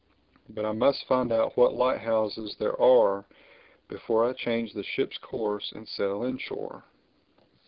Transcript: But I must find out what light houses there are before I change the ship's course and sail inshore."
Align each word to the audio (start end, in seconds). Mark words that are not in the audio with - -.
But 0.49 0.65
I 0.65 0.71
must 0.71 1.05
find 1.05 1.31
out 1.31 1.55
what 1.55 1.75
light 1.75 1.99
houses 1.99 2.55
there 2.57 2.81
are 2.81 3.27
before 3.87 4.27
I 4.27 4.33
change 4.33 4.73
the 4.73 4.81
ship's 4.81 5.19
course 5.19 5.71
and 5.73 5.87
sail 5.87 6.23
inshore." 6.23 6.85